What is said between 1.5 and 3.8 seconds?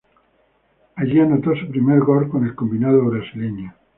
su primer gol con el combinado brasileño.